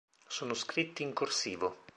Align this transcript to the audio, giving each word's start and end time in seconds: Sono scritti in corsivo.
Sono 0.27 0.55
scritti 0.55 1.03
in 1.03 1.13
corsivo. 1.13 1.83